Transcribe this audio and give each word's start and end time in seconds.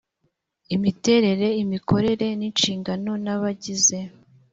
imiterere 0.75 1.47
imikorere 1.63 2.27
inshingano 2.47 3.11
n 3.23 3.25
abagize 3.35 3.97